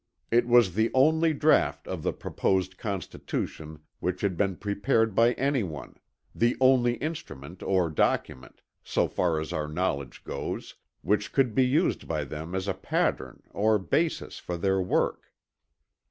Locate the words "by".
5.13-5.33, 12.07-12.23